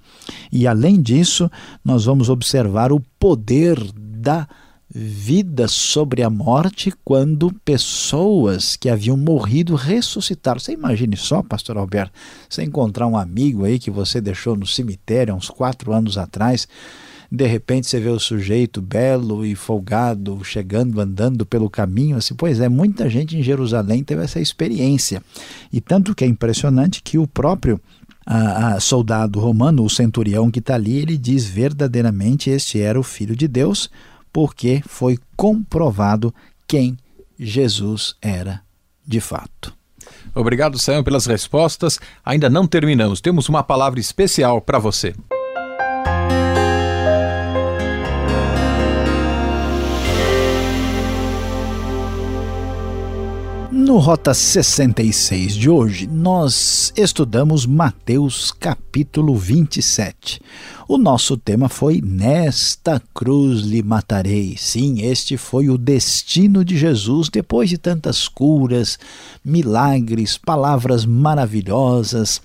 E 0.52 0.68
além 0.68 1.02
disso, 1.02 1.50
nós 1.84 2.06
vamos 2.06 2.30
observar 2.30 2.92
o 2.92 3.00
poder 3.18 3.80
da 3.96 4.48
vida 4.94 5.70
sobre 5.70 6.22
a 6.22 6.30
morte 6.30 6.94
quando 7.04 7.54
pessoas 7.64 8.76
que 8.76 8.90
haviam 8.90 9.16
morrido 9.16 9.76
ressuscitaram. 9.76 10.60
Você 10.60 10.74
imagine 10.74 11.16
só, 11.16 11.42
pastor 11.42 11.78
Alberto, 11.78 12.12
você 12.50 12.64
encontrar 12.64 13.08
um 13.08 13.18
amigo 13.18 13.64
aí 13.64 13.80
que 13.80 13.90
você 13.90 14.20
deixou 14.20 14.56
no 14.56 14.68
cemitério 14.68 15.34
há 15.34 15.38
uns 15.38 15.50
quatro 15.50 15.94
anos 15.94 16.18
atrás, 16.18 16.68
de 17.32 17.48
repente 17.48 17.88
você 17.88 18.02
vê 18.02 18.10
o 18.10 18.20
sujeito 18.20 18.82
belo 18.82 19.46
e 19.46 19.56
folgado 19.56 20.44
chegando, 20.44 21.00
andando 21.00 21.46
pelo 21.46 21.70
caminho, 21.70 22.18
assim, 22.18 22.36
pois 22.36 22.60
é, 22.60 22.68
muita 22.68 23.10
gente 23.10 23.38
em 23.38 23.42
Jerusalém 23.42 24.04
teve 24.04 24.22
essa 24.22 24.42
experiência. 24.42 25.24
E 25.72 25.80
tanto 25.80 26.14
que 26.14 26.26
é 26.26 26.28
impressionante 26.28 27.02
que 27.02 27.18
o 27.18 27.26
próprio 27.26 27.80
a, 28.26 28.74
a 28.74 28.80
soldado 28.82 29.40
romano, 29.40 29.84
o 29.84 29.90
centurião 29.90 30.52
que 30.52 30.60
está 30.60 30.76
ali, 30.76 30.98
ele 30.98 31.18
diz 31.18 31.46
verdadeiramente 31.46 32.50
este 32.50 32.82
era 32.82 33.00
o 33.00 33.04
Filho 33.04 33.36
de 33.36 33.48
Deus, 33.48 33.90
porque 34.32 34.82
foi 34.88 35.18
comprovado 35.36 36.34
quem 36.68 36.98
Jesus 37.40 38.16
era 38.22 38.62
de 39.06 39.20
fato. 39.20 39.74
Obrigado, 40.34 40.80
Sam, 40.80 41.04
pelas 41.04 41.26
respostas. 41.26 42.00
Ainda 42.24 42.50
não 42.50 42.68
terminamos. 42.68 43.20
Temos 43.20 43.50
uma 43.50 43.64
palavra 43.64 44.00
especial 44.00 44.62
para 44.62 44.80
você. 44.80 45.14
No 53.92 53.98
Rota 53.98 54.34
66 54.34 55.54
de 55.54 55.70
hoje, 55.70 56.08
nós 56.08 56.94
estudamos 56.96 57.66
Mateus 57.66 58.50
capítulo 58.50 59.36
27. 59.36 60.42
O 60.88 60.98
nosso 60.98 61.36
tema 61.36 61.68
foi 61.68 62.00
Nesta 62.02 63.02
cruz 63.14 63.60
lhe 63.64 63.84
matarei. 63.84 64.56
Sim, 64.58 65.02
este 65.02 65.36
foi 65.36 65.68
o 65.68 65.78
destino 65.78 66.64
de 66.64 66.78
Jesus 66.78 67.28
depois 67.28 67.70
de 67.70 67.78
tantas 67.78 68.30
curas, 68.30 68.98
milagres, 69.44 70.38
palavras 70.38 71.06
maravilhosas, 71.06 72.42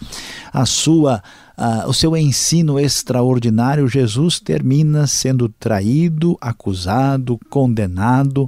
a 0.52 0.66
sua 0.66 1.22
Uh, 1.58 1.88
o 1.88 1.94
seu 1.94 2.14
ensino 2.14 2.78
extraordinário, 2.78 3.88
Jesus 3.88 4.38
termina 4.38 5.06
sendo 5.06 5.48
traído, 5.48 6.36
acusado, 6.38 7.40
condenado 7.48 8.46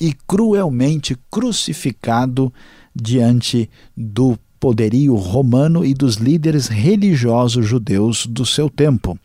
e 0.00 0.12
cruelmente 0.26 1.16
crucificado 1.30 2.52
diante 2.94 3.68
do 3.96 4.38
poderio 4.58 5.14
romano 5.14 5.84
e 5.84 5.94
dos 5.94 6.16
líderes 6.16 6.68
religiosos 6.68 7.66
judeus 7.66 8.26
do 8.26 8.44
seu 8.44 8.68
tempo. 8.68 9.18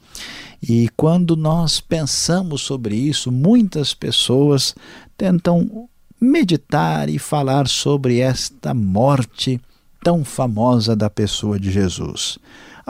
E 0.61 0.89
quando 0.95 1.35
nós 1.35 1.81
pensamos 1.81 2.61
sobre 2.61 2.95
isso, 2.95 3.31
muitas 3.31 3.93
pessoas 3.93 4.75
tentam 5.17 5.89
meditar 6.19 7.09
e 7.09 7.17
falar 7.17 7.67
sobre 7.67 8.19
esta 8.19 8.73
morte 8.73 9.59
tão 10.03 10.23
famosa 10.23 10.95
da 10.95 11.09
pessoa 11.09 11.59
de 11.59 11.71
Jesus. 11.71 12.37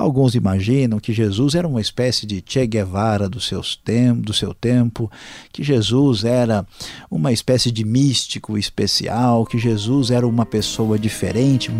Alguns 0.01 0.33
imaginam 0.33 0.99
que 0.99 1.13
Jesus 1.13 1.53
era 1.53 1.67
uma 1.67 1.79
espécie 1.79 2.25
de 2.25 2.43
Che 2.43 2.65
Guevara 2.65 3.29
do, 3.29 3.39
seus 3.39 3.75
tem 3.75 4.11
do 4.15 4.33
seu 4.33 4.51
tempo, 4.51 5.11
que 5.53 5.61
Jesus 5.61 6.23
era 6.23 6.65
uma 7.09 7.31
espécie 7.31 7.69
de 7.69 7.85
místico 7.85 8.57
especial, 8.57 9.45
que 9.45 9.59
Jesus 9.59 10.09
era 10.09 10.27
uma 10.27 10.43
pessoa 10.43 10.97
diferente, 10.97 11.71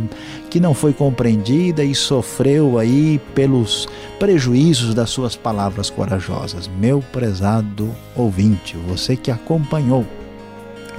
que 0.51 0.60
não 0.60 0.75
foi 0.75 0.93
compreendida 0.93 1.84
e 1.84 1.95
sofreu 1.95 2.77
aí 2.77 3.19
pelos 3.34 3.88
prejuízos 4.19 4.93
das 4.93 5.10
suas 5.10 5.36
palavras 5.36 5.89
corajosas. 5.89 6.69
Meu 6.79 7.01
prezado 7.12 7.89
ouvinte, 8.15 8.77
você 8.88 9.15
que 9.15 9.31
acompanhou 9.31 10.05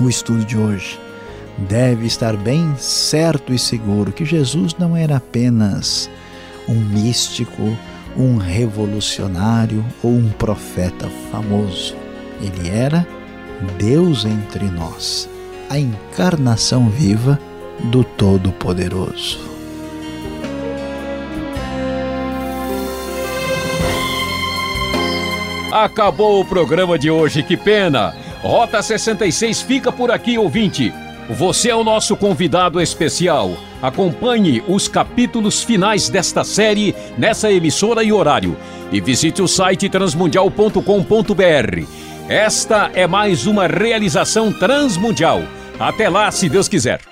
o 0.01 0.09
estudo 0.09 0.45
de 0.45 0.59
hoje, 0.59 0.99
deve 1.69 2.05
estar 2.05 2.37
bem 2.37 2.75
certo 2.79 3.55
e 3.55 3.59
seguro 3.61 4.11
que 4.11 4.25
Jesus 4.25 4.75
não 4.77 4.97
era 4.97 5.19
apenas 5.19 6.11
um 6.69 6.75
místico, 6.75 7.77
um 8.17 8.37
revolucionário 8.37 9.85
ou 10.03 10.11
um 10.11 10.29
profeta 10.31 11.09
famoso. 11.31 11.95
Ele 12.41 12.69
era 12.69 13.07
Deus 13.79 14.25
entre 14.25 14.65
nós, 14.67 15.29
a 15.71 15.79
encarnação 15.79 16.89
viva 16.89 17.39
do 17.85 18.05
Todo-Poderoso. 18.05 19.53
Acabou 25.73 26.41
o 26.41 26.45
programa 26.45 26.99
de 26.99 27.11
hoje, 27.11 27.43
que 27.43 27.57
pena! 27.57 28.15
Rota 28.43 28.83
66 28.83 29.63
fica 29.63 29.91
por 29.91 30.11
aqui, 30.11 30.37
ouvinte. 30.37 30.93
Você 31.31 31.71
é 31.71 31.75
o 31.75 31.85
nosso 31.85 32.17
convidado 32.17 32.81
especial. 32.81 33.53
Acompanhe 33.81 34.63
os 34.69 34.89
capítulos 34.89 35.63
finais 35.63 36.09
desta 36.09 36.43
série 36.45 36.95
nessa 37.17 37.51
emissora 37.51 38.03
e 38.03 38.13
horário. 38.13 38.57
E 38.91 39.01
visite 39.01 39.41
o 39.41 39.49
site 39.49 39.89
transmundial.com.br. 39.89 41.87
Esta 42.29 42.91
é 42.95 43.07
mais 43.07 43.47
uma 43.47 43.67
realização 43.67 44.53
transmundial. 44.53 45.43
Até 45.79 46.09
lá, 46.09 46.31
se 46.31 46.49
Deus 46.49 46.69
quiser. 46.69 47.12